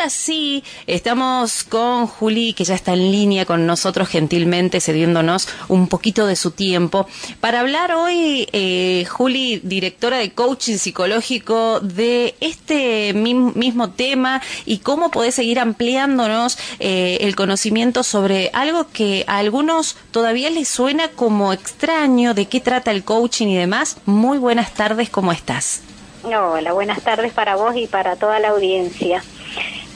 [0.00, 5.88] ahora sí, estamos con Juli, que ya está en línea con nosotros gentilmente, cediéndonos un
[5.88, 7.06] poquito de su tiempo,
[7.40, 15.10] para hablar hoy, eh, Juli, directora de coaching psicológico, de este mismo tema y cómo
[15.10, 21.52] podés seguir ampliándonos eh, el conocimiento sobre algo que a algunos todavía les suena como
[21.52, 23.98] extraño, de qué trata el coaching y demás.
[24.06, 25.82] Muy buenas tardes, ¿cómo estás?
[26.22, 29.22] Hola, buenas tardes para vos y para toda la audiencia.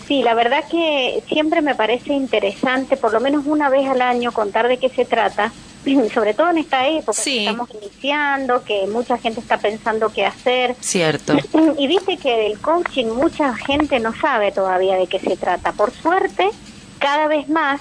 [0.07, 4.33] Sí, la verdad que siempre me parece interesante, por lo menos una vez al año,
[4.33, 5.53] contar de qué se trata,
[6.15, 10.77] sobre todo en esta época que estamos iniciando, que mucha gente está pensando qué hacer.
[10.81, 11.35] Cierto.
[11.79, 15.73] Y dice que del coaching mucha gente no sabe todavía de qué se trata.
[15.73, 16.51] Por suerte,
[16.99, 17.81] cada vez más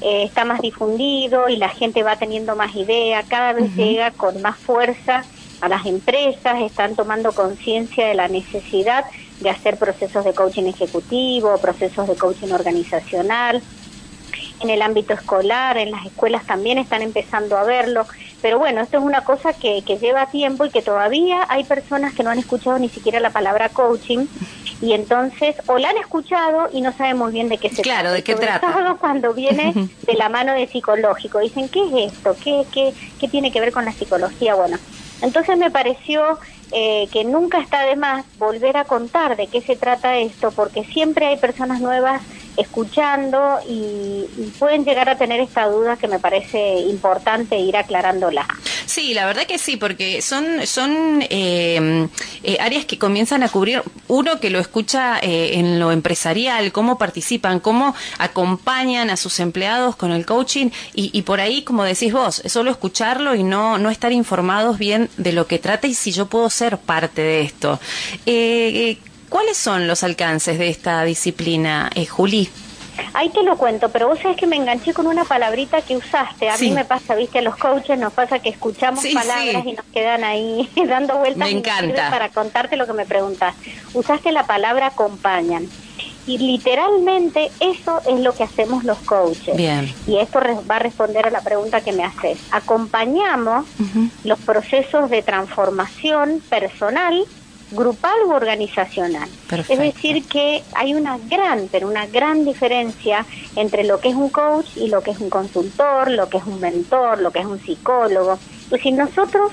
[0.00, 4.40] eh, está más difundido y la gente va teniendo más idea, cada vez llega con
[4.42, 5.24] más fuerza
[5.60, 9.04] a las empresas, están tomando conciencia de la necesidad
[9.44, 13.62] de hacer procesos de coaching ejecutivo, procesos de coaching organizacional.
[14.60, 18.06] En el ámbito escolar, en las escuelas también están empezando a verlo.
[18.40, 22.14] Pero bueno, esto es una cosa que, que lleva tiempo y que todavía hay personas
[22.14, 24.26] que no han escuchado ni siquiera la palabra coaching
[24.80, 28.00] y entonces o la han escuchado y no saben muy bien de qué se trata.
[28.00, 28.96] Claro, de qué trata.
[28.98, 31.38] cuando viene de la mano de psicológico.
[31.40, 32.34] Dicen, ¿qué es esto?
[32.42, 34.54] ¿Qué, qué, qué tiene que ver con la psicología?
[34.54, 34.78] Bueno,
[35.20, 36.38] entonces me pareció
[36.76, 40.82] eh, que nunca está de más volver a contar de qué se trata esto, porque
[40.92, 42.22] siempre hay personas nuevas
[42.56, 44.24] escuchando y,
[44.58, 48.46] pueden llegar a tener esta duda que me parece importante ir aclarándola.
[48.86, 52.08] Sí, la verdad que sí, porque son, son eh,
[52.42, 56.98] eh, áreas que comienzan a cubrir uno que lo escucha eh, en lo empresarial, cómo
[56.98, 62.12] participan, cómo acompañan a sus empleados con el coaching y, y por ahí, como decís
[62.12, 66.12] vos, solo escucharlo y no, no estar informados bien de lo que trata y si
[66.12, 67.80] yo puedo ser parte de esto.
[69.34, 72.48] ¿Cuáles son los alcances de esta disciplina, eh, Juli?
[73.14, 76.48] Ahí te lo cuento, pero vos sabés que me enganché con una palabrita que usaste.
[76.48, 79.84] A mí me pasa, viste, a los coaches nos pasa que escuchamos palabras y nos
[79.86, 81.48] quedan ahí dando vueltas.
[81.48, 82.10] Me encanta.
[82.10, 83.56] para contarte lo que me preguntas.
[83.92, 85.66] Usaste la palabra acompañan.
[86.28, 89.56] Y literalmente eso es lo que hacemos los coaches.
[89.56, 89.92] Bien.
[90.06, 90.38] Y esto
[90.70, 92.38] va a responder a la pregunta que me haces.
[92.52, 93.66] Acompañamos
[94.22, 97.26] los procesos de transformación personal
[97.70, 99.28] grupal u organizacional.
[99.68, 103.26] Es decir, que hay una gran, pero una gran diferencia
[103.56, 106.44] entre lo que es un coach y lo que es un consultor, lo que es
[106.44, 108.38] un mentor, lo que es un psicólogo.
[108.68, 109.52] Pues si nosotros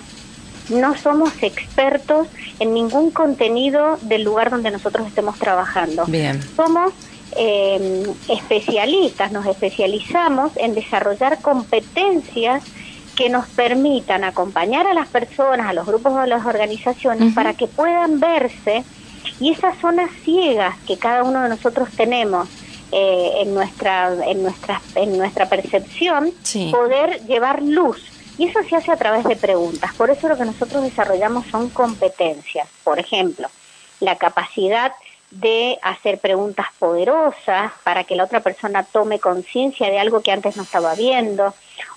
[0.70, 2.28] no somos expertos
[2.60, 6.06] en ningún contenido del lugar donde nosotros estemos trabajando.
[6.06, 6.42] Bien.
[6.56, 6.94] Somos
[7.38, 12.64] eh, especialistas, nos especializamos en desarrollar competencias
[13.16, 17.54] que nos permitan acompañar a las personas, a los grupos o a las organizaciones para
[17.54, 18.84] que puedan verse.
[19.40, 22.48] Y esas zonas ciegas que cada uno de nosotros tenemos
[22.92, 26.32] eh, en nuestra en nuestra en nuestra percepción
[26.72, 28.04] poder llevar luz.
[28.38, 29.94] Y eso se hace a través de preguntas.
[29.94, 32.68] Por eso lo que nosotros desarrollamos son competencias.
[32.84, 33.50] Por ejemplo
[34.02, 34.92] la capacidad
[35.30, 40.58] de hacer preguntas poderosas para que la otra persona tome conciencia de algo que antes
[40.58, 41.54] no estaba viendo,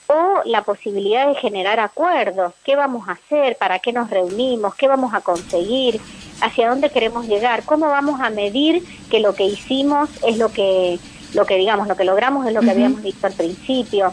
[0.06, 4.88] o la posibilidad de generar acuerdos, qué vamos a hacer, para qué nos reunimos, qué
[4.88, 6.00] vamos a conseguir,
[6.40, 10.98] hacia dónde queremos llegar, cómo vamos a medir que lo que hicimos es lo que,
[11.32, 14.12] lo que digamos, lo que logramos es lo que habíamos dicho al principio.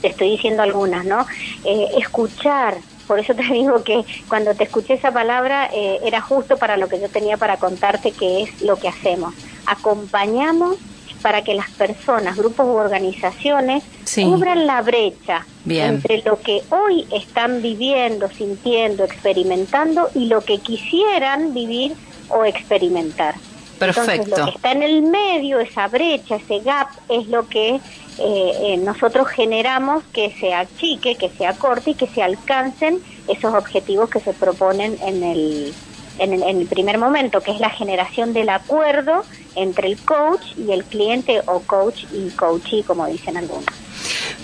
[0.00, 1.26] Te estoy diciendo algunas, ¿no?
[1.64, 6.56] Eh, escuchar, por eso te digo que cuando te escuché esa palabra eh, era justo
[6.56, 9.34] para lo que yo tenía para contarte que es lo que hacemos.
[9.66, 10.76] Acompañamos
[11.22, 17.62] para que las personas, grupos u organizaciones cubran la brecha entre lo que hoy están
[17.62, 21.94] viviendo, sintiendo, experimentando y lo que quisieran vivir
[22.28, 23.34] o experimentar.
[23.78, 24.12] Perfecto.
[24.12, 27.80] Entonces, lo que está en el medio, esa brecha, ese gap, es lo que eh,
[28.18, 34.10] eh, nosotros generamos que se achique, que se acorte y que se alcancen esos objetivos
[34.10, 35.74] que se proponen en el,
[36.18, 40.84] en, el primer momento, que es la generación del acuerdo entre el coach y el
[40.86, 43.66] cliente o coach y coachee, como dicen algunos.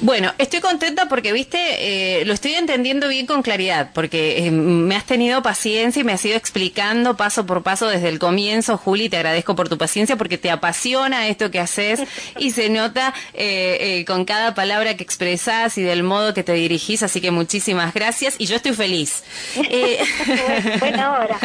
[0.03, 4.95] Bueno, estoy contenta porque, viste, eh, lo estoy entendiendo bien con claridad, porque eh, me
[4.95, 9.09] has tenido paciencia y me has ido explicando paso por paso desde el comienzo, Juli,
[9.09, 12.01] te agradezco por tu paciencia porque te apasiona esto que haces
[12.39, 17.03] y se nota eh, con cada palabra que expresás y del modo que te dirigís,
[17.03, 19.25] así que muchísimas gracias y yo estoy feliz.
[20.79, 21.39] Buena hora.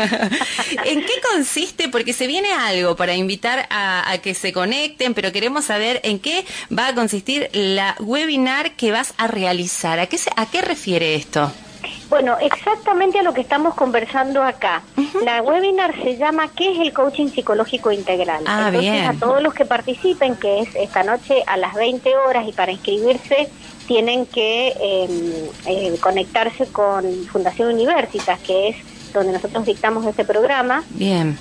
[0.84, 1.88] ¿En qué consiste?
[1.88, 6.20] Porque se viene algo para invitar a, a que se conecten, pero queremos saber en
[6.20, 6.44] qué
[6.78, 8.41] va a consistir la webinar
[8.78, 10.00] que vas a realizar.
[10.00, 11.52] ¿A qué, ¿A qué refiere esto?
[12.10, 14.82] Bueno, exactamente a lo que estamos conversando acá.
[15.24, 18.44] La webinar se llama ¿Qué es el coaching psicológico integral?
[18.48, 22.48] Ah, Entonces, a todos los que participen, que es esta noche a las 20 horas
[22.48, 23.50] y para inscribirse
[23.88, 25.32] tienen que em,
[25.66, 28.76] eh, conectarse con Fundación Universitas, que es
[29.14, 30.84] donde nosotros dictamos este programa.
[30.90, 31.38] Bien.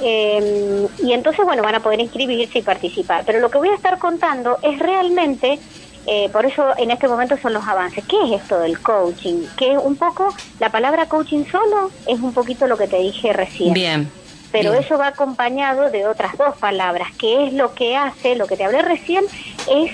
[0.00, 3.24] Eh, y entonces, bueno, van a poder inscribirse y participar.
[3.24, 5.58] Pero lo que voy a estar contando es realmente
[6.06, 8.04] eh, por eso en este momento son los avances.
[8.06, 9.46] ¿Qué es esto del coaching?
[9.56, 13.72] Que un poco, la palabra coaching solo es un poquito lo que te dije recién.
[13.72, 14.10] Bien.
[14.50, 18.56] Pero eso va acompañado de otras dos palabras, que es lo que hace, lo que
[18.56, 19.24] te hablé recién,
[19.66, 19.90] es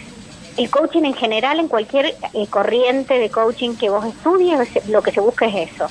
[0.56, 5.12] el coaching en general, en cualquier eh, corriente de coaching que vos estudies, lo que
[5.12, 5.90] se busca es eso.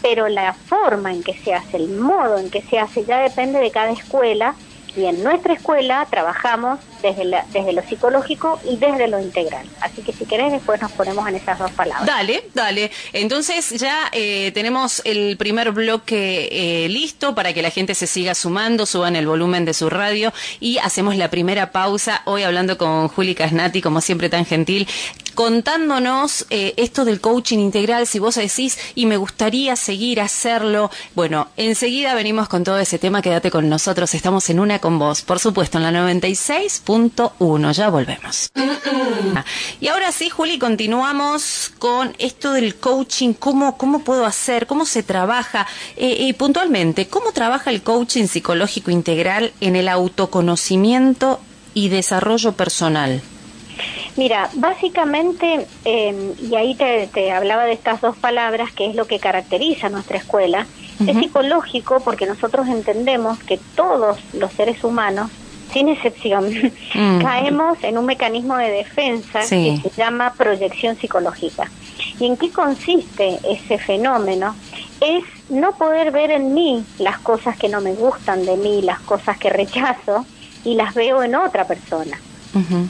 [0.00, 3.58] Pero la forma en que se hace, el modo en que se hace, ya depende
[3.58, 4.54] de cada escuela
[4.96, 9.66] y en nuestra escuela trabajamos desde, desde lo psicológico y desde lo integral.
[9.80, 12.06] Así que si querés después nos ponemos en esas dos palabras.
[12.06, 12.90] Dale, dale.
[13.12, 18.34] Entonces ya eh, tenemos el primer bloque eh, listo para que la gente se siga
[18.34, 22.22] sumando, suban el volumen de su radio y hacemos la primera pausa.
[22.24, 24.88] Hoy hablando con Juli Casnati, como siempre tan gentil,
[25.34, 30.90] contándonos eh, esto del coaching integral, si vos decís, y me gustaría seguir hacerlo.
[31.14, 35.22] Bueno, enseguida venimos con todo ese tema, quédate con nosotros, estamos en una con vos,
[35.22, 38.50] por supuesto, en la 96.1, ya volvemos.
[39.80, 45.02] Y ahora sí, Juli, continuamos con esto del coaching, cómo, cómo puedo hacer, cómo se
[45.02, 45.66] trabaja,
[45.96, 51.40] eh, eh, puntualmente, cómo trabaja el coaching psicológico integral en el autoconocimiento
[51.74, 53.22] y desarrollo personal.
[54.16, 59.18] Mira, básicamente, em, y ahí te, hablaba de estas dos palabras, que es lo que
[59.18, 60.66] caracteriza nuestra escuela,
[61.04, 65.30] es psicológico porque nosotros entendemos que todos los seres humanos,
[65.72, 66.48] sin excepción,
[66.94, 67.20] mm.
[67.20, 71.68] caemos en un mecanismo de defensa que se llama proyección psicológica.
[72.20, 74.54] ¿Y en qué consiste ese fenómeno?
[75.00, 79.00] Es no poder ver en mí las cosas que no me gustan de mí, las
[79.00, 80.24] cosas que rechazo,
[80.64, 82.18] y las veo en otra persona.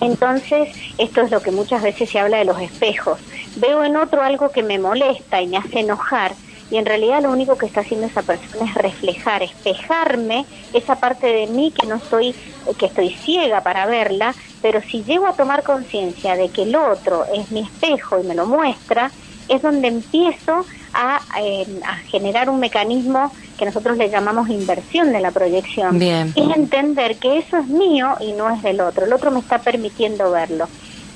[0.00, 0.68] Entonces,
[0.98, 3.20] esto es lo que muchas veces se habla de los espejos.
[3.54, 6.36] Veo en otro algo que me molesta y me hace enojar
[6.70, 11.26] y en realidad lo único que está haciendo esa persona es reflejar, espejarme esa parte
[11.26, 12.34] de mí que no estoy,
[12.78, 17.26] que estoy ciega para verla, pero si llego a tomar conciencia de que el otro
[17.32, 19.12] es mi espejo y me lo muestra,
[19.46, 25.20] es donde empiezo a, eh, a generar un mecanismo que nosotros le llamamos inversión de
[25.20, 25.98] la proyección.
[25.98, 26.32] Bien.
[26.34, 29.04] Es entender que eso es mío y no es del otro.
[29.04, 30.68] El otro me está permitiendo verlo.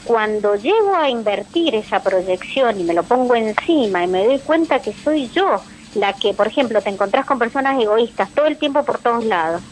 [0.05, 4.81] Cuando llego a invertir esa proyección y me lo pongo encima y me doy cuenta
[4.81, 5.63] que soy yo
[5.95, 9.63] la que, por ejemplo, te encontrás con personas egoístas todo el tiempo por todos lados.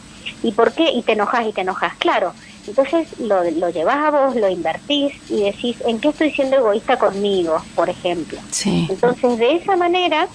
[0.43, 0.91] ¿Y por qué?
[0.91, 1.95] Y te enojas y te enojas.
[1.97, 2.33] Claro,
[2.67, 6.97] entonces lo, lo llevas a vos, lo invertís y decís, ¿en qué estoy siendo egoísta
[6.97, 8.39] conmigo, por ejemplo?
[8.51, 8.87] Sí.
[8.89, 10.27] Entonces, de esa manera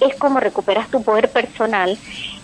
[0.00, 1.98] es como recuperas tu poder personal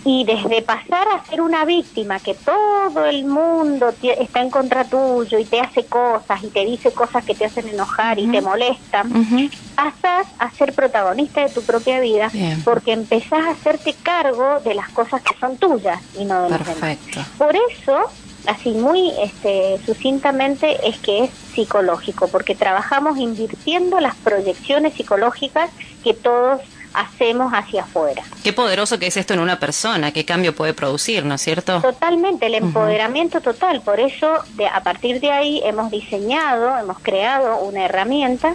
[0.05, 5.39] y desde pasar a ser una víctima que todo el mundo está en contra tuyo
[5.39, 9.11] y te hace cosas y te dice cosas que te hacen enojar y te molestan,
[9.75, 12.31] pasas a ser protagonista de tu propia vida
[12.65, 16.67] porque empezás a hacerte cargo de las cosas que son tuyas y no de los
[16.67, 16.99] demás.
[17.39, 17.99] Por eso
[18.47, 25.71] así muy este, sucintamente es que es psicológico, porque trabajamos invirtiendo las proyecciones psicológicas
[26.03, 26.61] que todos
[26.95, 28.23] hacemos hacia afuera.
[28.43, 31.81] Qué poderoso que es esto en una persona, qué cambio puede producir, ¿no es cierto?
[31.81, 33.81] Totalmente, el empoderamiento total.
[33.81, 38.55] Por eso, de, a partir de ahí, hemos diseñado, hemos creado una herramienta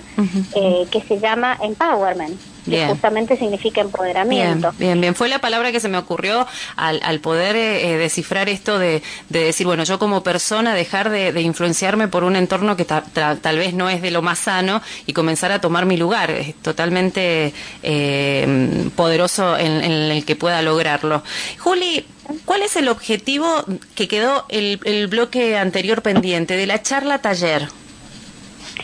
[0.55, 4.73] eh, que se llama Empowerment que justamente significa empoderamiento.
[4.77, 8.49] Bien, bien, Fue la palabra que se me ocurrió al, al poder eh, eh, descifrar
[8.49, 12.85] esto de, de, decir, bueno, yo como persona dejar de, influenciarme por un entorno que
[12.85, 16.31] tal vez no es de lo más sano y comenzar a tomar mi lugar.
[16.31, 21.23] Es totalmente eh, poderoso en, el que pueda lograrlo.
[21.59, 22.05] Juli,
[22.45, 27.67] ¿Cuál es el objetivo que quedó el, el bloque anterior pendiente de la charla taller?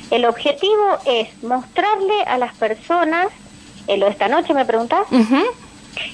[0.09, 3.27] El objetivo es mostrarle a las personas
[3.87, 5.07] eh, lo esta noche me preguntás.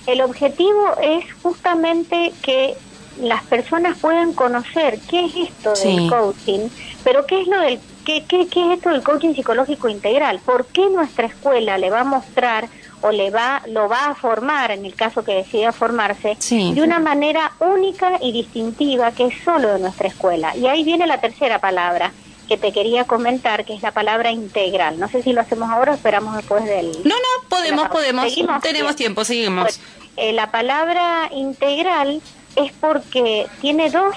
[0.06, 2.75] El objetivo es justamente que
[3.20, 6.70] las personas puedan conocer qué es esto del coaching,
[7.04, 10.66] pero qué es lo del qué, qué, qué es esto del coaching psicológico integral, por
[10.68, 12.68] qué nuestra escuela le va a mostrar
[13.01, 17.00] o le va lo va a formar en el caso que decida formarse de una
[17.00, 20.56] manera única y distintiva que es solo de nuestra escuela.
[20.56, 22.12] Y ahí viene la tercera palabra,
[22.51, 25.00] que te quería comentar, que es la palabra integral.
[25.00, 26.91] No sé si lo hacemos ahora o esperamos después del...
[27.05, 28.25] No, no, podemos, podemos.
[28.62, 29.63] Tenemos tiempo, seguimos.
[29.63, 29.79] Pues,
[30.17, 32.22] eh, la palabra integral
[32.58, 34.13] es porque tiene dos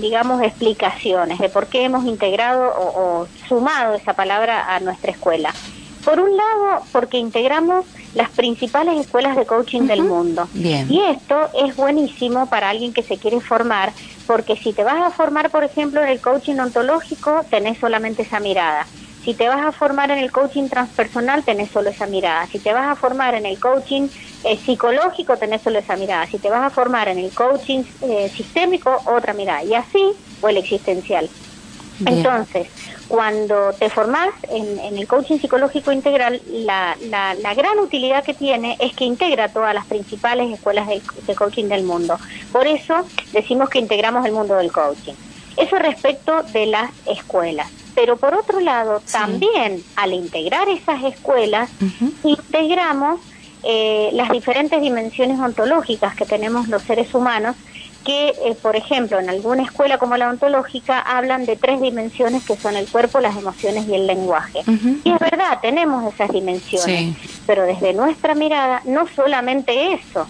[0.00, 5.52] digamos, explicaciones de por qué hemos integrado o, o, sumado esa palabra a nuestra escuela.
[6.02, 7.84] Por un lado, porque integramos
[8.16, 10.48] las principales escuelas de coaching del mundo.
[10.54, 10.90] Bien.
[10.90, 13.92] Y esto es buenísimo para alguien que se quiere formar,
[14.26, 18.40] porque si te vas a formar, por ejemplo, en el coaching ontológico, tenés solamente esa
[18.40, 18.86] mirada.
[19.22, 22.46] Si te vas a formar en el coaching transpersonal, tenés solo esa mirada.
[22.46, 24.08] Si te vas a formar en el coaching
[24.44, 26.26] eh, psicológico, tenés solo esa mirada.
[26.30, 29.62] Si te vas a formar en el coaching eh, sistémico, otra mirada.
[29.64, 31.28] Y así, o el existencial.
[32.04, 32.68] Entonces,
[33.08, 38.94] cuando te formás en, el coaching psicológico integral, la, la, gran utilidad que tiene es
[38.94, 42.18] que integra todas las principales escuelas de, coaching del mundo.
[42.52, 45.14] Por eso decimos que integramos el mundo del coaching.
[45.56, 47.70] Eso respecto de las escuelas.
[47.94, 51.70] Pero por otro lado, también al integrar esas escuelas,
[52.22, 53.20] integramos
[53.62, 57.56] eh, las diferentes dimensiones ontológicas que tenemos los seres humanos
[58.06, 62.56] que, eh, por ejemplo, en alguna escuela como la ontológica hablan de tres dimensiones que
[62.56, 64.60] son el cuerpo, las emociones y el lenguaje.
[65.02, 70.28] Y es verdad, tenemos esas dimensiones, pero desde nuestra mirada no solamente eso,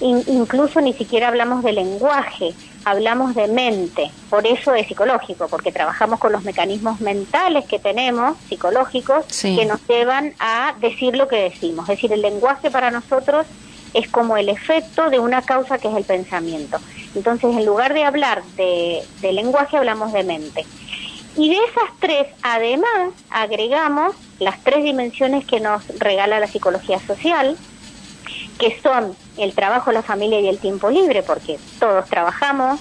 [0.00, 2.52] incluso ni siquiera hablamos de lenguaje,
[2.84, 8.36] hablamos de mente, por eso es psicológico, porque trabajamos con los mecanismos mentales que tenemos,
[8.48, 11.88] psicológicos, que nos llevan a decir lo que decimos.
[11.88, 13.46] Es decir, el lenguaje para nosotros
[13.94, 16.78] es como el efecto de una causa que es el pensamiento.
[17.14, 20.66] Entonces, en lugar de hablar de, lenguaje, hablamos de mente.
[21.36, 27.56] Y de esas tres, además, agregamos las tres dimensiones que nos regala la psicología social,
[28.58, 32.80] que son el trabajo, la familia y el tiempo libre, porque todos trabajamos,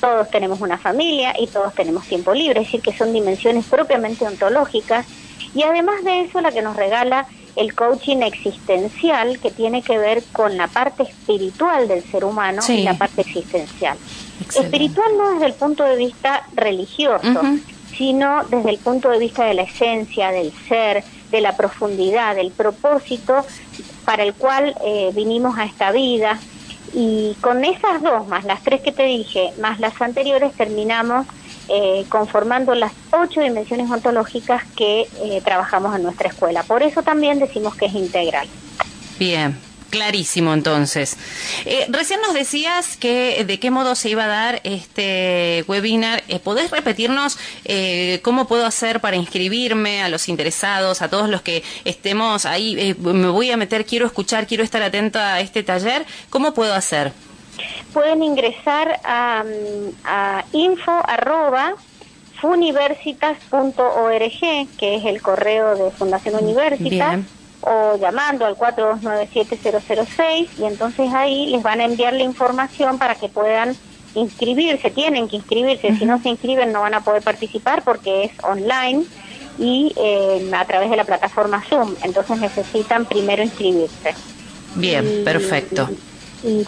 [0.00, 4.26] todos tenemos una familia y todos tenemos tiempo libre, es decir, que son dimensiones propiamente
[4.26, 5.06] ontológicas.
[5.54, 10.22] Y además de eso, la que nos regala el coaching existencial que tiene que ver
[10.32, 13.96] con la parte espiritual del ser humano y la parte existencial.
[14.40, 17.40] Espiritual no desde el punto de vista religioso,
[17.96, 22.50] sino desde el punto de vista de la esencia, del ser, de la profundidad, del
[22.50, 23.44] propósito
[24.04, 26.40] para el cual eh, vinimos a esta vida.
[26.92, 31.26] Y con esas dos, más las tres que te dije, más las anteriores, terminamos
[31.68, 36.62] eh, conformando las ocho dimensiones ontológicas que eh, trabajamos en nuestra escuela.
[36.62, 38.46] Por eso también decimos que es integral.
[39.18, 39.58] Bien.
[39.90, 41.16] Clarísimo, entonces.
[41.64, 46.24] Eh, recién nos decías que de qué modo se iba a dar este webinar.
[46.42, 47.38] ¿Podés repetirnos
[48.22, 52.96] cómo puedo hacer para inscribirme a los interesados, a todos los que estemos ahí?
[52.98, 56.04] me voy a meter, quiero escuchar, quiero estar atenta a este taller.
[56.28, 57.12] ¿Cómo puedo hacer?
[57.92, 59.44] Pueden ingresar a,
[60.04, 61.74] a info arroba
[62.40, 67.20] funiversitas.org, que es el correo de Fundación Universitas,
[67.62, 73.30] o llamando al 4297-006 y entonces ahí les van a enviar la información para que
[73.30, 73.74] puedan
[74.14, 78.32] inscribirse, tienen que inscribirse, si no se inscriben no van a poder participar porque es
[78.42, 79.04] online
[79.58, 84.14] y eh, a través de la plataforma Zoom, entonces necesitan primero inscribirse.
[84.74, 85.88] Bien, perfecto.
[85.90, 86.13] Y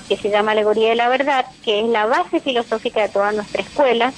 [0.08, 3.62] que se llama Alegoría de la Verdad, que es la base filosófica de toda nuestra
[3.62, 4.12] escuela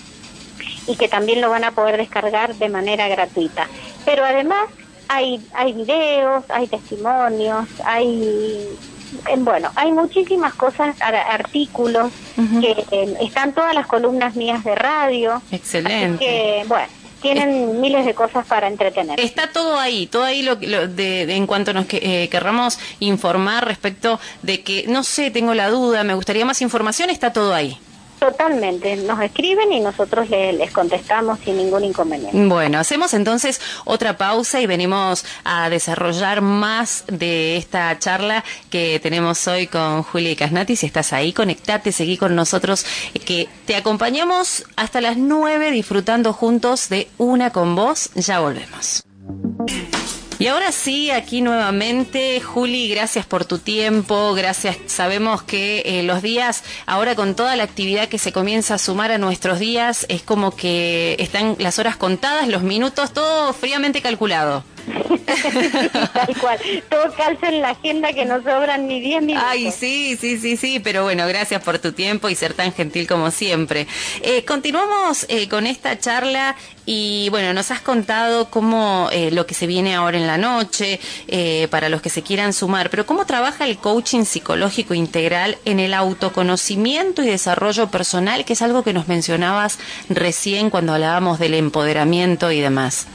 [0.86, 3.68] y que también lo van a poder descargar de manera gratuita.
[4.04, 4.68] Pero además
[5.08, 8.68] hay, hay videos, hay testimonios, hay
[9.28, 12.12] eh, bueno, hay muchísimas cosas, artículos,
[12.60, 15.40] que eh, están todas las columnas mías de radio.
[15.50, 16.18] Excelente.
[16.18, 16.88] que, bueno,
[17.24, 19.18] tienen miles de cosas para entretener.
[19.18, 24.20] Está todo ahí, todo ahí lo, de, en cuanto nos que, eh, querramos informar respecto
[24.42, 27.78] de que, no sé, tengo la duda, me gustaría más información, está todo ahí.
[28.24, 32.46] Totalmente, nos escriben y nosotros les, contestamos sin ningún inconveniente.
[32.46, 39.46] Bueno, hacemos entonces otra pausa y venimos a desarrollar más de esta charla que tenemos
[39.46, 40.74] hoy con Julia Casnati.
[40.74, 42.86] Si estás ahí, conectate, seguí con nosotros,
[43.26, 48.08] que te acompañamos hasta las nueve disfrutando juntos de Una con Vos.
[48.14, 49.04] Ya volvemos.
[50.38, 54.76] Y ahora sí, aquí nuevamente, Juli, gracias por tu tiempo, gracias.
[54.86, 59.12] Sabemos que eh, los días, ahora con toda la actividad que se comienza a sumar
[59.12, 64.64] a nuestros días, es como que están las horas contadas, los minutos, todo fríamente calculado.
[66.12, 66.58] Tal cual,
[66.90, 69.48] todo calza en la agenda que no sobran ni 10 minutos.
[69.50, 73.06] Ay, sí, sí, sí, sí, pero bueno, gracias por tu tiempo y ser tan gentil
[73.06, 73.86] como siempre.
[74.22, 79.54] Eh, continuamos eh, con esta charla Y bueno, nos has contado cómo eh, lo que
[79.54, 83.24] se viene ahora en la noche, eh, para los que se quieran sumar, pero cómo
[83.24, 88.92] trabaja el coaching psicológico integral en el autoconocimiento y desarrollo personal, que es algo que
[88.92, 93.06] nos mencionabas recién cuando hablábamos del empoderamiento y demás.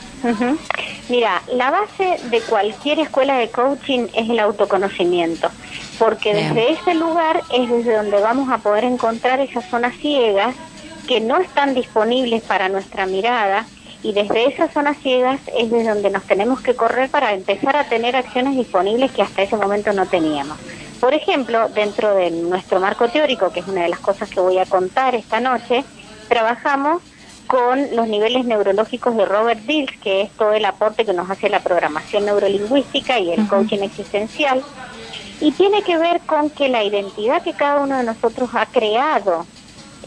[1.07, 5.49] Mira, la base de cualquier escuela de coaching es el autoconocimiento,
[5.97, 10.55] porque desde ese lugar es desde donde vamos a poder encontrar esas zonas ciegas
[11.09, 13.65] que no están disponibles para nuestra mirada
[14.03, 17.89] y desde esas zonas ciegas es desde donde nos tenemos que correr para empezar a
[17.89, 20.59] tener acciones disponibles que hasta ese momento no teníamos.
[21.01, 24.59] Por ejemplo, dentro de nuestro marco teórico, que es una de las cosas que voy
[24.59, 25.83] a contar esta noche,
[26.27, 27.01] trabajamos
[27.47, 31.49] con los niveles neurológicos de Robert Dills, que es todo el aporte que nos hace
[31.49, 34.61] la programación neurolingüística y el coaching existencial,
[35.41, 39.47] y tiene que ver con que la identidad que cada uno de nosotros ha creado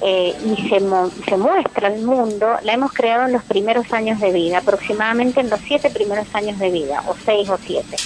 [0.04, 0.80] eh, y se,
[1.28, 5.50] se muestra al mundo, la hemos creado en los primeros años de vida, aproximadamente en
[5.50, 7.96] los siete primeros años de vida, o seis o siete.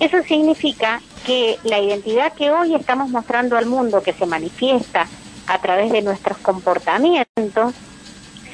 [0.00, 5.06] Eso significa que la identidad que hoy estamos mostrando al mundo, que se manifiesta
[5.46, 7.74] a través de nuestros comportamientos,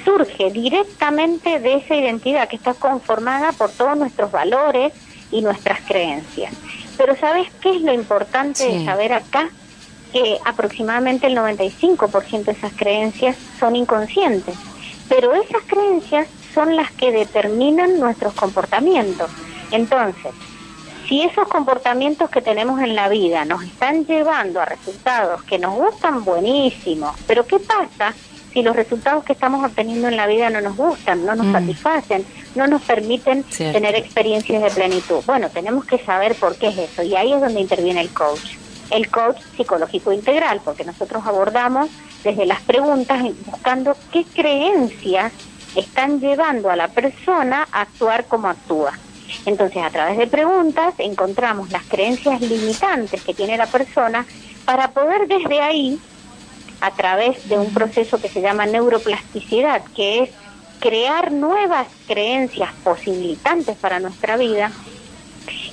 [0.05, 4.93] surge directamente de esa identidad que está conformada por todos nuestros valores
[5.31, 6.53] y nuestras creencias.
[6.97, 9.49] Pero ¿sabes qué es lo importante de saber acá?
[10.13, 14.57] Que aproximadamente el 95% de esas creencias son inconscientes,
[15.09, 19.31] pero esas creencias son las que determinan nuestros comportamientos.
[19.71, 20.33] Entonces,
[21.09, 25.75] si esos comportamientos que tenemos en la vida nos están llevando a resultados que nos
[25.75, 28.15] gustan buenísimo, pero ¿qué pasa
[28.53, 31.53] si los resultados que estamos obteniendo en la vida no nos gustan, no nos mm.
[31.53, 32.25] satisfacen,
[32.55, 35.23] no nos permiten tener experiencias de plenitud.
[35.27, 38.57] Bueno, tenemos que saber por qué es eso y ahí es donde interviene el coach.
[38.91, 41.91] El coach psicológico integral, porque nosotros abordamos
[42.25, 45.33] desde las preguntas buscando qué creencias
[45.75, 48.99] están llevando a la persona a actuar como actúa.
[49.45, 54.27] Entonces, a través de preguntas encontramos las creencias limitantes que tiene la persona
[54.65, 56.01] para poder desde ahí
[56.81, 60.31] a través de un proceso que se llama neuroplasticidad, que es
[60.79, 64.73] crear nuevas creencias posibilitantes para nuestra vida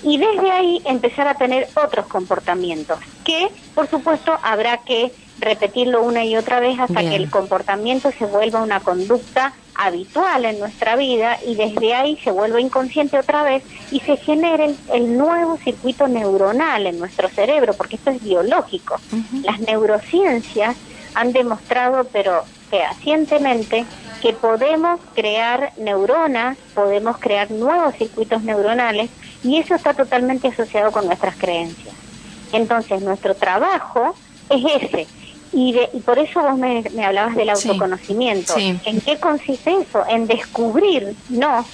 [0.04, 6.24] y desde ahí empezar a tener otros comportamientos que, por supuesto, habrá que repetirlo una
[6.24, 11.38] y otra vez hasta que el comportamiento se vuelva una conducta habitual en nuestra vida
[11.46, 16.88] y desde ahí se vuelva inconsciente otra vez y se genere el, nuevo circuito neuronal
[16.88, 19.00] en nuestro cerebro, porque esto es biológico.
[19.44, 20.78] Las neurociencias
[21.13, 23.86] han demostrado, pero fehacientemente,
[24.20, 29.12] que podemos crear neuronas, podemos crear nuevos circuitos neuronales
[29.43, 31.95] y eso está totalmente asociado con nuestras creencias.
[32.52, 34.15] Entonces, nuestro trabajo
[34.50, 35.08] es ese.
[35.54, 38.54] Y, por eso vos me, hablabas del autoconocimiento.
[38.58, 40.04] ¿En qué consiste eso?
[40.08, 41.65] En descubrir, no,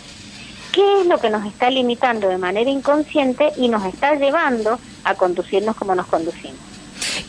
[0.72, 5.16] qué es lo que nos está limitando de manera inconsciente y nos está llevando a
[5.16, 6.73] conducirnos como nos conducimos.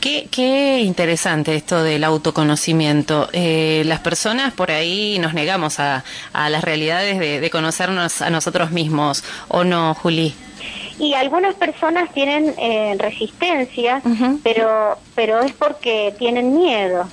[0.05, 3.31] Qué, interesante esto del autoconocimiento.
[3.33, 9.25] Eh, las personas por ahí nos negamos a, las realidades de, conocernos a nosotros mismos,
[9.49, 10.35] ¿o no, Juli?
[10.99, 14.03] Y algunas personas tienen eh, resistencia,
[14.43, 17.09] pero pero es porque tienen miedo,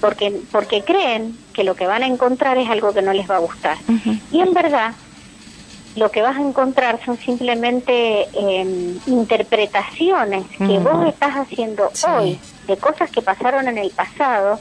[0.00, 3.36] porque porque creen que lo que van a encontrar es algo que no les va
[3.36, 3.76] a gustar.
[4.32, 4.94] Y en verdad
[5.96, 12.76] lo que vas a encontrar son simplemente em, interpretaciones que vos estás haciendo hoy de
[12.76, 14.60] cosas que pasaron en el pasado,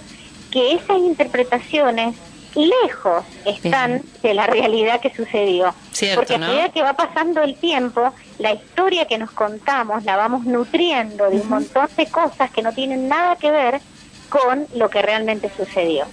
[0.51, 2.15] que esas interpretaciones
[2.55, 5.73] lejos están de la realidad que sucedió.
[6.15, 10.45] Porque a medida que va pasando el tiempo, la historia que nos contamos la vamos
[10.45, 13.81] nutriendo de un montón de cosas que no tienen nada que ver
[14.29, 16.05] con lo que realmente sucedió.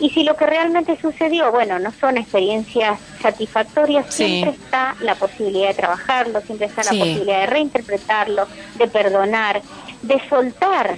[0.00, 5.68] Y si lo que realmente sucedió, bueno, no son experiencias satisfactorias, siempre está la posibilidad
[5.68, 9.62] de trabajarlo, siempre está la posibilidad de reinterpretarlo, de perdonar,
[10.02, 10.96] de soltar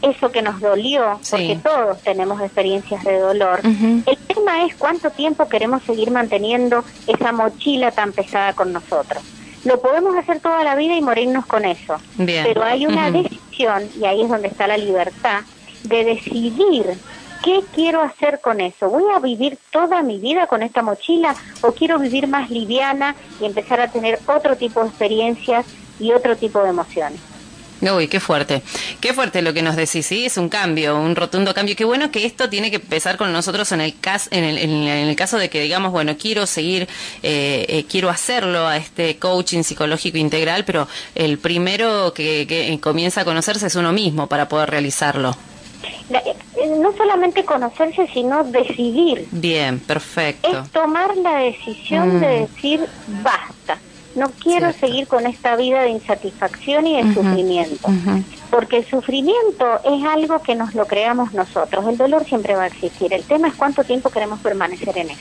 [0.00, 3.60] eso que nos dolió, porque todos tenemos experiencias de dolor.
[3.62, 9.22] El tema es cuánto tiempo queremos seguir manteniendo esa mochila tan pesada con nosotros.
[9.64, 14.06] Lo podemos hacer toda la vida y morirnos con eso, pero hay una decisión, y
[14.06, 15.40] ahí es donde está la libertad,
[15.82, 16.98] de decidir
[17.44, 18.88] ¿Qué quiero hacer con eso?
[18.90, 23.44] ¿Voy a vivir toda mi vida con esta mochila o quiero vivir más liviana y
[23.44, 25.64] empezar a tener otro tipo de experiencias
[26.00, 27.20] y otro tipo de emociones?
[27.80, 28.62] Uy, qué fuerte,
[29.00, 31.76] qué fuerte lo que nos decís, sí, es un cambio, un rotundo cambio.
[31.76, 34.88] Qué bueno que esto tiene que empezar con nosotros en el caso, en el, en
[34.88, 36.88] el caso de que digamos, bueno, quiero seguir,
[37.22, 43.24] eh, eh, quiero hacerlo a este coaching psicológico integral, pero el primero que comienza a
[43.24, 45.36] conocerse es uno mismo para poder realizarlo.
[46.10, 46.34] Eh,
[46.78, 49.28] no solamente conocerse, sino decidir.
[49.30, 50.48] Bien, perfecto.
[50.48, 52.54] Es tomar la decisión de Mm.
[52.54, 52.86] decir
[53.22, 53.78] basta.
[54.14, 54.80] No quiero Cierto.
[54.86, 57.88] seguir con esta vida de insatisfacción y de sufrimiento.
[58.50, 61.86] Porque el sufrimiento es algo que nos lo creamos nosotros.
[61.86, 63.12] El dolor siempre va a existir.
[63.12, 65.20] El tema es cuánto tiempo queremos permanecer en eso.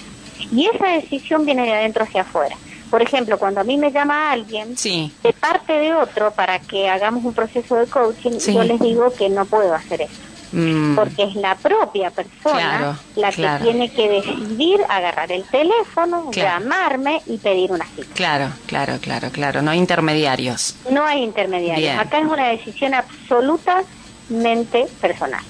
[0.52, 2.56] Y esa decisión viene de adentro hacia afuera.
[2.90, 6.90] Por ejemplo, cuando a mí me llama alguien Sí, de parte de otro para que
[6.90, 8.54] hagamos un proceso de coaching, Sí.
[8.54, 10.14] yo les digo que no puedo hacer eso.
[10.52, 13.66] Mm, Porque es la propia persona Claro, la claro.
[13.66, 16.64] que tiene que decidir agarrar el teléfono, Claro.
[16.64, 18.08] llamarme y pedir una cita.
[18.14, 19.62] claro, claro, claro, claro.
[19.62, 20.76] No hay intermediarios.
[20.90, 21.80] No hay intermediarios.
[21.92, 22.00] Bien.
[22.00, 25.44] Acá es una decisión absolutamente personal.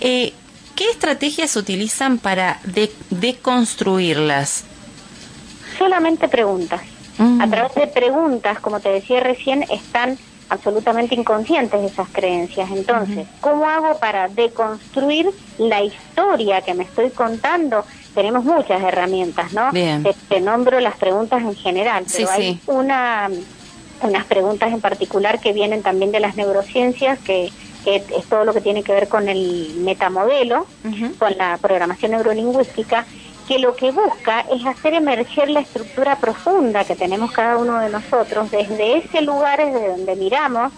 [0.00, 0.34] Eh,
[0.76, 4.64] ¿Qué estrategias utilizan para de- deconstruirlas?
[5.78, 6.80] Solamente preguntas.
[7.18, 7.40] Mm.
[7.40, 10.18] A través de preguntas, como te decía recién, están
[10.50, 12.70] absolutamente inconscientes esas creencias.
[12.70, 17.84] Entonces, ¿cómo hago para deconstruir la historia que me estoy contando?
[18.14, 19.70] Tenemos muchas herramientas, ¿no?
[19.72, 20.02] Bien.
[20.02, 22.60] Te, te nombro las preguntas en general, Sí, pero hay sí.
[22.66, 23.30] una
[24.02, 27.50] unas preguntas en particular que vienen también de las neurociencias, que,
[27.84, 30.66] que es todo lo que tiene que ver con el metamodelo,
[31.18, 33.04] con la programación neurolingüística,
[33.50, 37.88] que lo que busca es hacer emerger la estructura profunda que tenemos cada uno de
[37.88, 40.72] nosotros desde ese lugar desde donde miramos.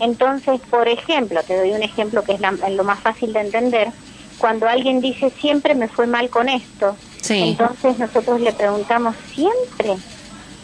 [0.00, 3.94] Entonces, por ejemplo, te doy un ejemplo que es la- lo más fácil de entender,
[4.38, 7.56] cuando alguien dice siempre me fue mal con esto, Sí.
[7.56, 10.02] entonces nosotros le preguntamos siempre.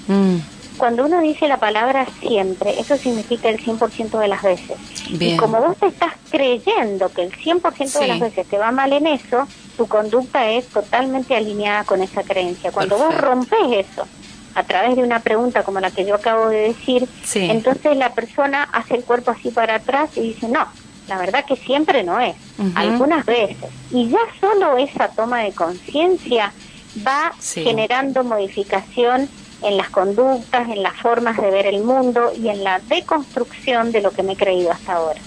[0.08, 0.38] Mm,
[0.76, 4.78] Cuando uno dice la palabra siempre, eso significa el 100% de las veces.
[5.10, 5.34] Bien.
[5.34, 8.08] Y como vos te estás creyendo que el 100% de Sí.
[8.08, 12.72] las veces te va mal en eso, tu conducta es totalmente alineada con esa creencia.
[12.72, 14.08] Cuando vos rompes eso
[14.54, 17.40] a través de una pregunta como la que yo acabo de decir, Sí.
[17.50, 20.68] entonces la persona hace el cuerpo así para atrás y dice, no,
[21.06, 22.36] la verdad que siempre no es,
[22.74, 23.70] algunas veces.
[23.90, 26.54] Y ya solo esa toma de conciencia
[26.96, 27.62] va Sí.
[27.64, 29.30] generando modificación
[29.62, 34.00] en las conductas, en las formas de ver el mundo y en la deconstrucción de
[34.02, 35.20] lo que me he creído hasta ahora.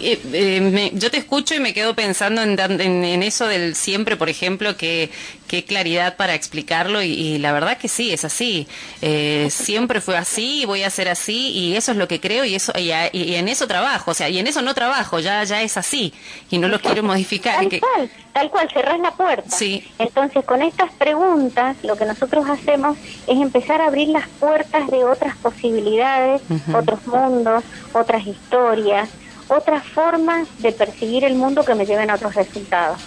[0.00, 3.74] Eh, eh, me- yo te escucho y me quedo pensando en, en- en eso del
[3.74, 5.10] siempre, por ejemplo, que
[5.48, 8.66] qué claridad para explicarlo y, y la verdad que sí, es así.
[9.00, 12.44] Eh, siempre fue así y voy a ser así y eso es lo que creo
[12.44, 15.20] y eso y, a- y en eso trabajo, o sea, y en eso no trabajo,
[15.20, 16.12] ya ya es así
[16.50, 17.56] y no lo quiero modificar.
[17.56, 19.48] Tal que- cual, tal cual, cerrás la puerta.
[19.56, 19.86] Sí.
[19.98, 25.04] Entonces, con estas preguntas, lo que nosotros hacemos es empezar a abrir las puertas de
[25.04, 26.42] otras posibilidades,
[26.74, 29.08] otros mundos, otras historias,
[29.48, 33.00] otras formas de percibir el mundo que me lleven a otros resultados.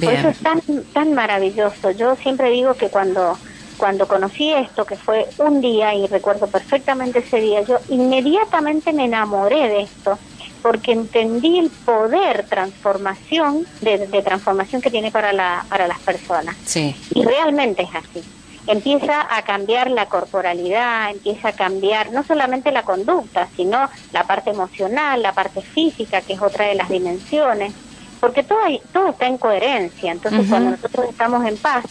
[0.00, 0.60] Por eso es tan,
[0.92, 1.92] tan maravilloso.
[1.92, 3.38] Yo siempre digo que cuando,
[3.76, 9.04] cuando conocí esto, que fue un día, y recuerdo perfectamente ese día, yo inmediatamente me
[9.04, 10.18] enamoré de esto,
[10.62, 16.56] porque entendí el poder transformación, de, de transformación que tiene para, la, para las personas.
[16.64, 18.24] Sí, Y realmente es así.
[18.66, 24.50] Empieza a cambiar la corporalidad, empieza a cambiar no solamente la conducta, sino la parte
[24.50, 27.76] emocional, la parte física, que es otra de las dimensiones,
[28.18, 30.12] porque todo, hay- todo está en coherencia.
[30.12, 31.84] Entonces, cuando nosotros estamos en paz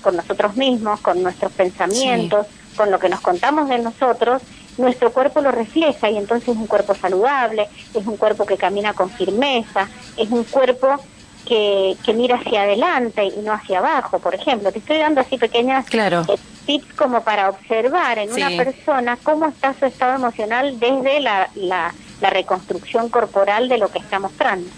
[0.00, 4.42] con nosotros mismos, con nuestros pensamientos, con lo que nos contamos de nosotros,
[4.76, 8.94] nuestro cuerpo lo refleja y entonces es un cuerpo saludable, es un cuerpo que camina
[8.94, 11.04] con firmeza, es un cuerpo
[11.46, 14.70] que, que mira hacia adelante y no hacia abajo, por ejemplo.
[14.72, 16.24] Te estoy dando así pequeñas Claro.
[16.28, 18.42] eh, tips como para observar en Sí.
[18.42, 23.88] una persona cómo está su estado emocional desde la, la, la reconstrucción corporal de lo
[23.90, 24.68] que está mostrando.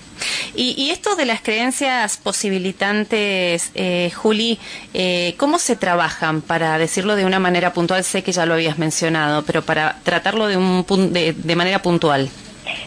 [0.54, 4.58] Y, y esto de las creencias posibilitantes, eh, Juli,
[4.94, 8.04] eh, ¿cómo se trabajan para decirlo de una manera puntual?
[8.04, 12.28] Sé que ya lo habías mencionado, pero para tratarlo de, un de, de manera puntual.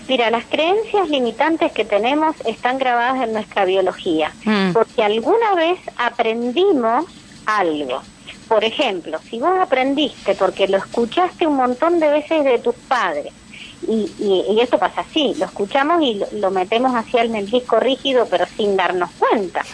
[0.08, 4.72] Mira, las creencias limitantes que tenemos están grabadas en nuestra biología, Mm.
[4.74, 7.06] porque alguna vez aprendimos
[7.46, 8.02] algo.
[8.48, 13.34] Por ejemplo, si vos aprendiste porque lo escuchaste un montón de veces de tus padres,
[13.88, 17.80] y, y- y esto pasa así, lo escuchamos y lo, lo metemos hacia el disco
[17.80, 19.62] rígido, pero sin darnos cuenta.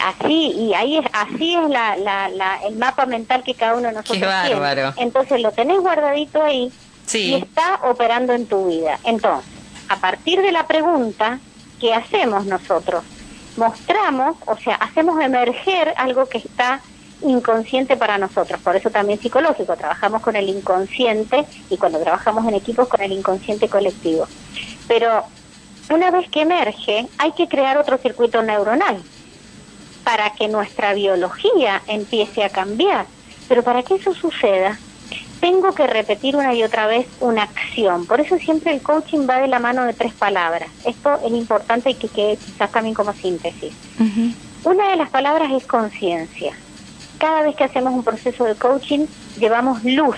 [0.00, 3.88] así, y ahí es, así es la, la, la- el mapa mental que cada uno
[3.88, 4.92] de nosotros Qué bárbaro.
[4.94, 5.06] tiene.
[5.08, 6.72] Entonces lo tenés guardadito ahí
[7.14, 8.98] Y está operando en tu vida.
[9.04, 9.50] Entonces,
[9.88, 11.38] a partir de la pregunta,
[11.80, 13.04] ¿qué hacemos nosotros?
[13.56, 16.80] Mostramos, o sea, hacemos emerger algo que está
[17.22, 22.54] inconsciente para nosotros, por eso también psicológico, trabajamos con el inconsciente y cuando trabajamos en
[22.54, 24.28] equipos con el inconsciente colectivo.
[24.86, 25.24] Pero
[25.90, 29.02] una vez que emerge, hay que crear otro circuito neuronal
[30.04, 33.06] para que nuestra biología empiece a cambiar.
[33.48, 34.78] Pero para que eso suceda,
[35.40, 38.06] tengo que repetir una y otra vez una acción.
[38.06, 40.68] Por eso siempre el coaching va de la mano de tres palabras.
[40.84, 43.72] Esto es importante y que quede quizás también como síntesis.
[44.64, 46.52] Una de las palabras es conciencia.
[47.18, 49.06] Cada vez que hacemos un proceso de coaching,
[49.38, 50.16] llevamos luz,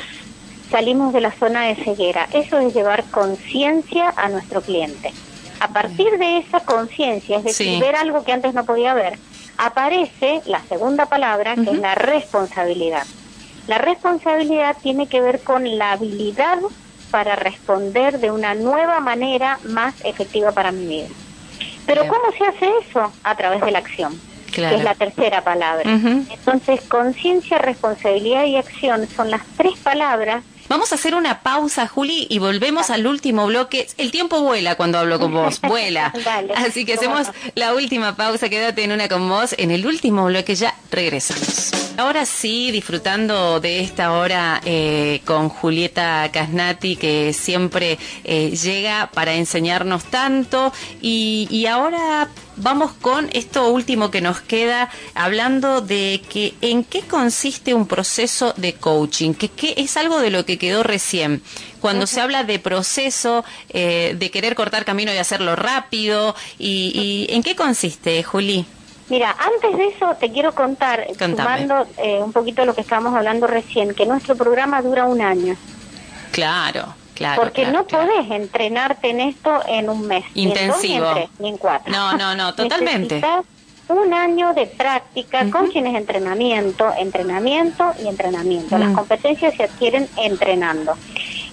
[0.71, 2.29] salimos de la zona de ceguera.
[2.33, 5.13] Eso es llevar conciencia a nuestro cliente.
[5.61, 9.19] A partir de esa conciencia, es decir, ver algo que antes no podía ver,
[9.59, 13.07] aparece la segunda palabra, que es la responsabilidad.
[13.71, 16.59] La responsabilidad tiene que ver con la habilidad
[17.13, 21.07] para responder de una nueva manera más efectiva para mi vida.
[21.87, 23.13] Pero ¿cómo se hace eso?
[23.23, 24.21] A través de la acción,
[24.53, 25.89] que es la tercera palabra.
[25.89, 32.29] Entonces, conciencia, responsabilidad y acción son las tres palabras Vamos a hacer una pausa, Juli,
[32.31, 33.89] y volvemos al último bloque.
[33.99, 36.15] El tiempo vuela cuando hablo con vos, vuela.
[36.55, 39.53] Así que hacemos la última pausa, quédate en una con vos.
[39.59, 41.73] En el último bloque ya regresamos.
[41.97, 49.35] Ahora sí, disfrutando de esta hora eh, con Julieta Casnati, que siempre eh, llega para
[49.35, 50.73] enseñarnos tanto.
[51.03, 52.29] Y, y ahora
[52.63, 58.55] vamos con esto último que nos queda, hablando de que en qué consiste un proceso
[58.57, 61.43] de coaching, que, es algo de lo que quedó recién.
[61.81, 67.43] Cuando se habla de proceso, eh, de querer cortar camino y hacerlo rápido, y, ¿en
[67.43, 68.67] qué consiste, Juli?
[69.09, 73.47] Mira, antes de eso te quiero contar, sumando eh, un poquito lo que estábamos hablando
[73.47, 75.57] recién, que nuestro programa dura un año.
[76.31, 76.95] Claro.
[77.37, 80.25] Porque no podés entrenarte en esto en un mes.
[80.35, 81.15] Intensivo.
[81.15, 81.93] Ni en, ni en cuatro.
[81.93, 83.17] No, no, no, totalmente.
[83.17, 83.45] Necesitas
[83.89, 88.79] un año de práctica con quienes entrenamiento, entrenamiento y entrenamiento.
[88.79, 88.95] Las mm.
[88.95, 90.95] competencias se adquieren entrenando.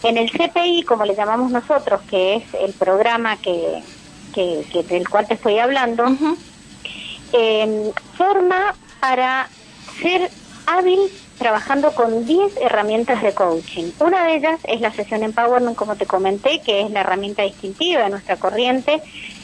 [0.03, 3.81] En el CPI, como le llamamos nosotros, que es el programa que,
[4.33, 6.05] que, del cual te estoy hablando,
[7.33, 9.49] em, forma para
[9.99, 10.29] ser
[10.67, 10.99] hábil
[11.37, 13.91] trabajando con 10 herramientas de coaching.
[13.99, 18.03] Una de ellas es la sesión Empowerment, como te comenté, que es la herramienta distintiva
[18.03, 19.01] de nuestra corriente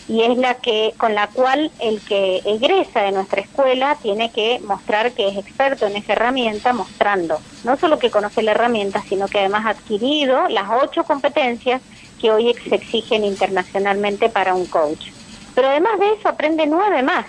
[0.07, 4.59] y es la que con la cual el que egresa de nuestra escuela tiene que
[4.61, 9.29] mostrar que es experto en esa herramienta, mostrando no solo que conoce la herramienta, sino
[9.29, 11.81] que además ha adquirido las ocho competencias
[12.17, 15.05] que hoy se exigen internacionalmente para un coach.
[15.53, 17.25] Pero además de eso aprende nueve más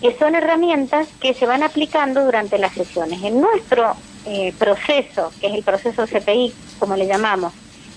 [0.00, 3.22] que son herramientas que se van aplicando durante las sesiones.
[3.22, 3.94] En nuestro
[4.26, 7.52] eh, proceso, que es el proceso CPI, como le llamamos,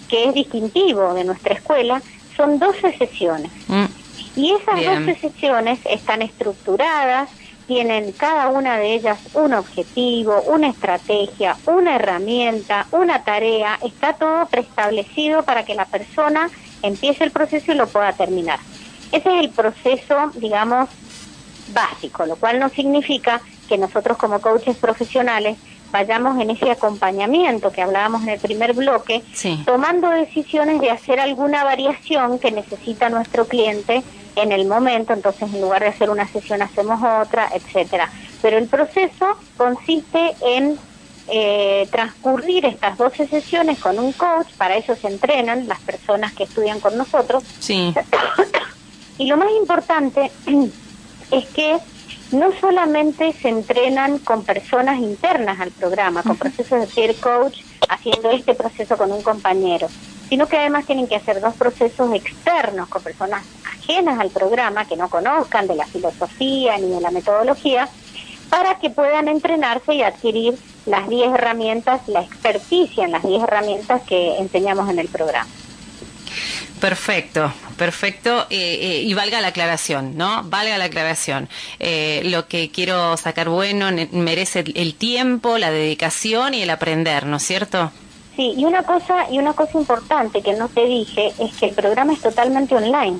[0.07, 2.01] que es distintivo de nuestra escuela,
[2.35, 3.51] son 12 sesiones.
[3.67, 3.85] Mm.
[4.35, 7.29] Y esas 12 sesiones están estructuradas,
[7.67, 14.47] tienen cada una de ellas un objetivo, una estrategia, una herramienta, una tarea, está todo
[14.47, 16.49] preestablecido para que la persona
[16.81, 18.59] empiece el proceso y lo pueda terminar.
[19.11, 20.89] Ese es el proceso, digamos,
[21.73, 25.57] básico, lo cual no significa que nosotros como coaches profesionales
[25.91, 29.23] vayamos en ese acompañamiento que hablábamos en el primer bloque,
[29.65, 34.03] tomando decisiones de hacer alguna variación que necesita nuestro cliente
[34.35, 38.09] en el momento, entonces en lugar de hacer una sesión hacemos otra, etcétera.
[38.41, 40.77] Pero el proceso consiste en
[41.27, 46.43] eh, transcurrir estas 12 sesiones con un coach, para eso se entrenan las personas que
[46.43, 47.43] estudian con nosotros.
[47.59, 47.93] Sí.
[49.17, 50.31] y lo más importante
[51.31, 51.79] es que
[52.31, 57.57] no solamente se entrenan con personas internas al programa, con procesos de peer coach,
[57.89, 59.87] haciendo este proceso con un compañero,
[60.29, 64.95] sino que además tienen que hacer dos procesos externos con personas ajenas al programa, que
[64.95, 67.89] no conozcan de la filosofía ni de la metodología,
[68.49, 74.03] para que puedan entrenarse y adquirir las 10 herramientas, la experticia en las 10 herramientas
[74.07, 75.58] que enseñamos en el programa.
[76.79, 78.47] Perfecto, perfecto.
[78.49, 80.43] Eh, eh, y valga la aclaración, ¿no?
[80.43, 81.49] Valga la aclaración.
[81.79, 87.37] Eh, lo que quiero sacar bueno merece el tiempo, la dedicación y el aprender, ¿no
[87.37, 87.91] es cierto?
[88.35, 91.75] Sí, y una cosa, y una cosa importante que no te dije es que el
[91.75, 93.19] programa es totalmente online.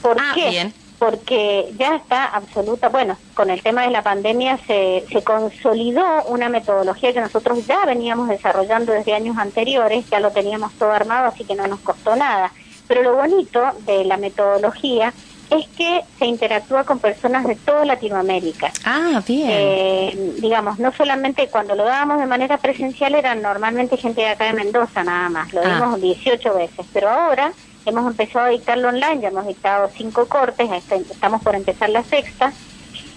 [0.00, 0.48] ¿Por ah, qué?
[0.48, 6.24] Bien porque ya está absoluta, bueno, con el tema de la pandemia se, se consolidó
[6.28, 11.28] una metodología que nosotros ya veníamos desarrollando desde años anteriores, ya lo teníamos todo armado,
[11.28, 12.52] así que no nos costó nada.
[12.88, 15.12] Pero lo bonito de la metodología
[15.50, 18.70] es que se interactúa con personas de toda Latinoamérica.
[18.84, 19.48] Ah, bien.
[19.50, 24.46] Eh, digamos, no solamente cuando lo dábamos de manera presencial eran normalmente gente de acá
[24.46, 25.74] de Mendoza nada más, lo ah.
[25.74, 27.52] dimos 18 veces, pero ahora
[27.88, 32.52] hemos empezado a dictarlo online, ya hemos dictado cinco cortes, estamos por empezar la sexta,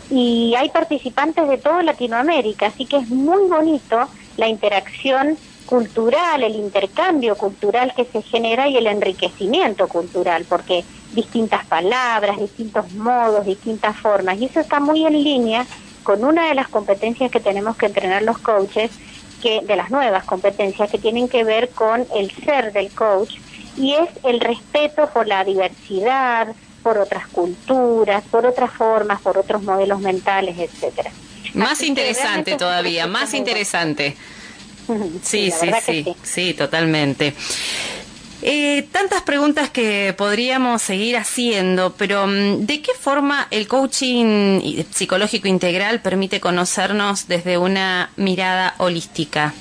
[0.10, 6.56] y hay participantes de toda Latinoamérica, así que es muy bonito la interacción cultural, el
[6.56, 13.98] intercambio cultural que se genera y el enriquecimiento cultural, porque distintas palabras, distintos modos, distintas
[13.98, 15.68] formas, y eso está muy en línea
[16.04, 18.92] con una de las competencias que tenemos que entrenar los coaches,
[19.40, 23.34] que de las nuevas competencias que tienen que ver con el ser del coach
[23.78, 26.48] y es el respeto por la diversidad,
[26.84, 31.12] por otras culturas, por otras formas, por otros modelos mentales, etcétera.
[31.54, 34.16] Más interesante todavía, más interesante.
[35.22, 37.34] Sí, sí, sí, sí, totalmente.
[38.42, 45.48] Eh, tantas preguntas que podríamos seguir haciendo, pero mm, ¿de qué forma el coaching psicológico
[45.48, 49.54] integral permite conocernos desde una mirada holística?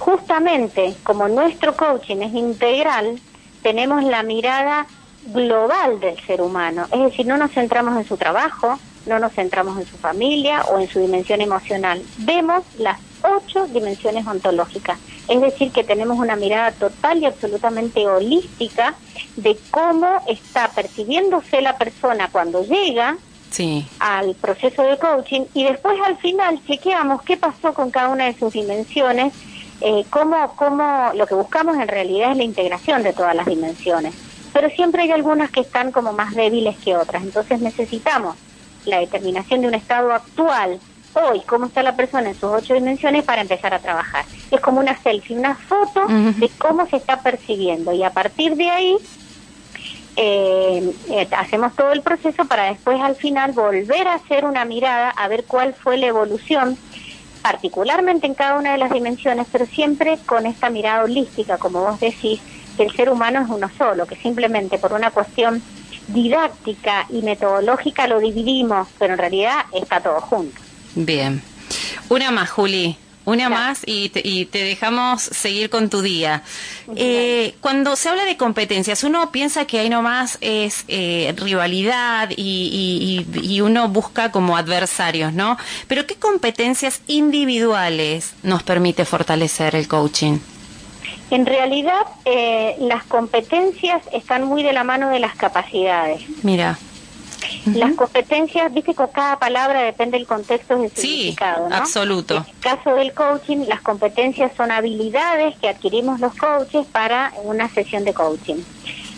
[0.00, 3.20] Justamente, como nuestro coaching es integral,
[3.62, 4.86] tenemos la mirada
[5.26, 9.78] global del ser humano, es decir, no nos centramos en su trabajo, no nos centramos
[9.78, 14.98] en su familia o en su dimensión emocional, vemos las ocho dimensiones ontológicas.
[15.28, 18.94] Es decir, que tenemos una mirada total y absolutamente holística
[19.36, 23.16] de cómo está percibiéndose la persona cuando llega
[23.98, 28.38] al proceso de coaching y después al final chequeamos qué pasó con cada una de
[28.38, 29.34] sus dimensiones,
[29.80, 34.14] eh, cómo, cómo lo que buscamos en realidad es la integración de todas las dimensiones.
[34.52, 38.36] Pero siempre hay algunas que están como más débiles que otras, entonces necesitamos
[38.84, 40.80] la determinación de un estado actual
[41.12, 44.24] hoy cómo está la persona en sus ocho dimensiones para empezar a trabajar.
[44.50, 48.70] Es como una selfie, una foto de cómo se está percibiendo y a partir de
[48.70, 48.96] ahí
[50.16, 55.10] eh, eh, hacemos todo el proceso para después al final volver a hacer una mirada
[55.10, 56.76] a ver cuál fue la evolución
[57.42, 62.00] particularmente en cada una de las dimensiones, pero siempre con esta mirada holística, como vos
[62.00, 62.40] decís,
[62.76, 65.62] que el ser humano es uno solo, que simplemente por una cuestión
[66.08, 70.60] didáctica y metodológica lo dividimos, pero en realidad está todo junto.
[70.94, 71.42] Bien.
[72.08, 72.96] Una más, Juli.
[73.24, 76.42] Una más y te, dejamos seguir con tu día.
[76.96, 83.26] Eh, cuando se habla de competencias, uno piensa que ahí nomás es eh, rivalidad y,
[83.42, 85.58] y, uno busca como adversarios, ¿no?
[85.86, 90.38] Pero ¿qué competencias individuales nos permite fortalecer el coaching?
[91.30, 96.22] En realidad, eh, las competencias están muy de la mano de las capacidades.
[96.42, 96.78] Mira.
[97.74, 101.76] Las competencias, viste que cada palabra depende del contexto del significado, ¿no?
[101.76, 102.36] absoluto.
[102.36, 107.68] En el caso del coaching, las competencias son habilidades que adquirimos los coaches para una
[107.68, 108.62] sesión de coaching.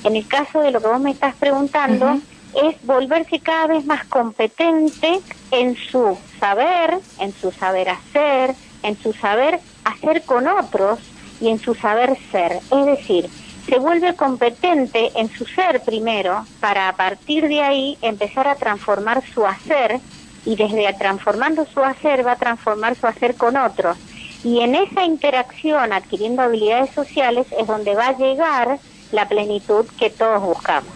[0.04, 2.20] En el caso de lo que vos me estás preguntando,
[2.54, 9.12] es volverse cada vez más competente en su saber, en su saber hacer, en su
[9.12, 10.98] saber hacer con otros
[11.40, 12.60] y en su saber ser.
[12.70, 13.28] Es decir,
[13.68, 19.22] se vuelve competente en su ser primero para a partir de ahí empezar a transformar
[19.32, 20.00] su hacer
[20.44, 23.96] y desde transformando su hacer va a transformar su hacer con otros.
[24.44, 28.78] Y en esa interacción, adquiriendo habilidades sociales, es donde va a llegar
[29.12, 30.92] la plenitud que todos buscamos.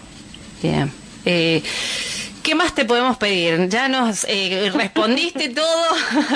[0.61, 0.91] Bien.
[1.23, 1.63] Eh,
[2.47, 3.67] ¿Qué más te podemos pedir?
[3.67, 5.85] Ya nos eh, respondiste todo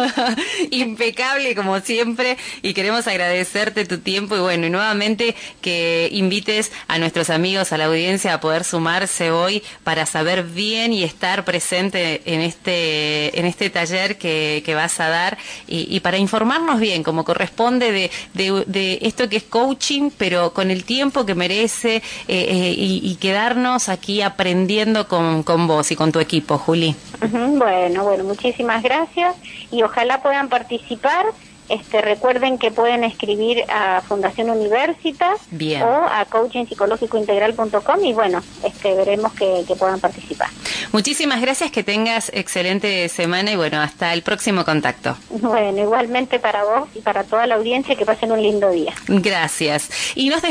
[0.72, 7.00] impecable como siempre y queremos agradecerte tu tiempo y bueno, y nuevamente que invites a
[7.00, 12.22] nuestros amigos, a la audiencia a poder sumarse hoy para saber bien y estar presente
[12.26, 17.24] en este, en este taller que, que vas a dar y, para informarnos bien como
[17.24, 22.76] corresponde de, de, esto que es coaching, pero con el tiempo que merece eh, eh,
[22.78, 26.96] y, quedarnos aquí aprendiendo con, con vos y con tu equipo, Juli.
[27.30, 29.36] bueno, bueno, muchísimas gracias
[29.70, 31.28] y ojalá puedan participar.
[31.70, 39.32] Este, recuerden que pueden escribir a Fundación Universitas o a coachingpsicológicointegral.com y bueno, este, veremos
[39.34, 40.50] que, que puedan participar.
[40.92, 45.16] Muchísimas gracias, que tengas excelente semana y bueno, hasta el próximo contacto.
[45.30, 48.94] Bueno, igualmente para vos y para toda la audiencia, que pasen un lindo día.
[49.08, 49.90] Gracias.
[50.16, 50.42] Y nos